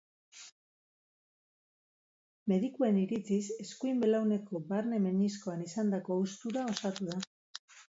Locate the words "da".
7.15-7.23